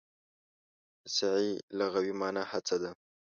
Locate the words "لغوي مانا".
1.77-2.43